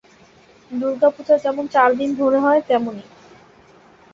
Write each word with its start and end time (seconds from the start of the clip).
দুর্গাপূজা 0.71 1.35
যেমন 1.37 1.65
চার 1.67 1.89
দিন 1.97 2.09
ধরে 2.15 2.37
হয়, 2.37 2.61
তেমনি। 2.67 3.03